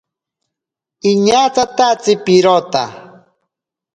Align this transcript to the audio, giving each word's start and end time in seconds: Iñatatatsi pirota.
Iñatatatsi 1.09 2.13
pirota. 2.25 2.83